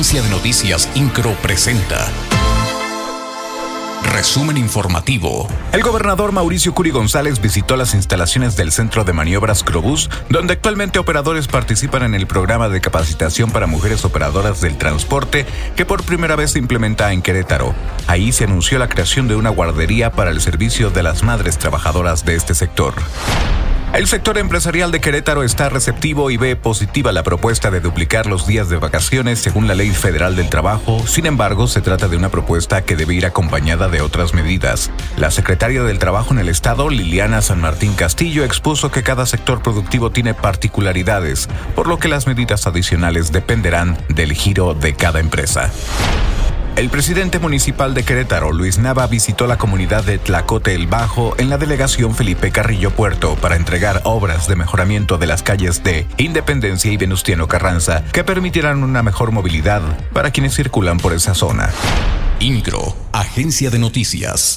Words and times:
Agencia 0.00 0.22
de 0.22 0.30
Noticias 0.30 0.88
Incro 0.94 1.34
presenta. 1.42 2.08
Resumen 4.14 4.56
informativo. 4.56 5.46
El 5.72 5.82
gobernador 5.82 6.32
Mauricio 6.32 6.72
Curi 6.72 6.90
González 6.90 7.42
visitó 7.42 7.76
las 7.76 7.92
instalaciones 7.92 8.56
del 8.56 8.72
Centro 8.72 9.04
de 9.04 9.12
Maniobras 9.12 9.62
Crobús, 9.62 10.08
donde 10.30 10.54
actualmente 10.54 10.98
operadores 10.98 11.48
participan 11.48 12.02
en 12.04 12.14
el 12.14 12.26
programa 12.26 12.70
de 12.70 12.80
capacitación 12.80 13.50
para 13.50 13.66
mujeres 13.66 14.02
operadoras 14.06 14.62
del 14.62 14.78
transporte 14.78 15.44
que 15.76 15.84
por 15.84 16.02
primera 16.02 16.34
vez 16.34 16.52
se 16.52 16.58
implementa 16.58 17.12
en 17.12 17.20
Querétaro. 17.20 17.74
Ahí 18.06 18.32
se 18.32 18.44
anunció 18.44 18.78
la 18.78 18.88
creación 18.88 19.28
de 19.28 19.36
una 19.36 19.50
guardería 19.50 20.12
para 20.12 20.30
el 20.30 20.40
servicio 20.40 20.88
de 20.88 21.02
las 21.02 21.22
madres 21.22 21.58
trabajadoras 21.58 22.24
de 22.24 22.36
este 22.36 22.54
sector. 22.54 22.94
El 23.92 24.06
sector 24.06 24.38
empresarial 24.38 24.92
de 24.92 25.00
Querétaro 25.00 25.42
está 25.42 25.68
receptivo 25.68 26.30
y 26.30 26.36
ve 26.36 26.54
positiva 26.54 27.10
la 27.10 27.24
propuesta 27.24 27.72
de 27.72 27.80
duplicar 27.80 28.26
los 28.26 28.46
días 28.46 28.68
de 28.68 28.76
vacaciones 28.76 29.40
según 29.40 29.66
la 29.66 29.74
Ley 29.74 29.90
Federal 29.90 30.36
del 30.36 30.48
Trabajo. 30.48 31.04
Sin 31.08 31.26
embargo, 31.26 31.66
se 31.66 31.80
trata 31.80 32.06
de 32.06 32.16
una 32.16 32.28
propuesta 32.28 32.82
que 32.82 32.94
debe 32.94 33.14
ir 33.14 33.26
acompañada 33.26 33.88
de 33.88 34.00
otras 34.00 34.32
medidas. 34.32 34.92
La 35.16 35.32
secretaria 35.32 35.82
del 35.82 35.98
Trabajo 35.98 36.32
en 36.32 36.38
el 36.38 36.48
Estado, 36.48 36.88
Liliana 36.88 37.42
San 37.42 37.60
Martín 37.60 37.94
Castillo, 37.94 38.44
expuso 38.44 38.92
que 38.92 39.02
cada 39.02 39.26
sector 39.26 39.60
productivo 39.60 40.10
tiene 40.10 40.34
particularidades, 40.34 41.48
por 41.74 41.88
lo 41.88 41.98
que 41.98 42.06
las 42.06 42.28
medidas 42.28 42.68
adicionales 42.68 43.32
dependerán 43.32 43.98
del 44.08 44.34
giro 44.34 44.74
de 44.74 44.94
cada 44.94 45.18
empresa. 45.18 45.72
El 46.80 46.88
presidente 46.88 47.38
municipal 47.38 47.92
de 47.92 48.04
Querétaro, 48.04 48.52
Luis 48.52 48.78
Nava, 48.78 49.06
visitó 49.06 49.46
la 49.46 49.58
comunidad 49.58 50.02
de 50.02 50.16
Tlacote 50.16 50.74
el 50.74 50.86
Bajo 50.86 51.34
en 51.36 51.50
la 51.50 51.58
delegación 51.58 52.14
Felipe 52.14 52.52
Carrillo 52.52 52.90
Puerto 52.90 53.34
para 53.34 53.56
entregar 53.56 54.00
obras 54.04 54.48
de 54.48 54.56
mejoramiento 54.56 55.18
de 55.18 55.26
las 55.26 55.42
calles 55.42 55.82
de 55.82 56.06
Independencia 56.16 56.90
y 56.90 56.96
Venustiano 56.96 57.48
Carranza 57.48 58.02
que 58.14 58.24
permitirán 58.24 58.82
una 58.82 59.02
mejor 59.02 59.30
movilidad 59.30 59.82
para 60.14 60.30
quienes 60.30 60.54
circulan 60.54 60.96
por 60.96 61.12
esa 61.12 61.34
zona. 61.34 61.68
INCRO, 62.38 62.96
Agencia 63.12 63.68
de 63.68 63.78
Noticias. 63.78 64.48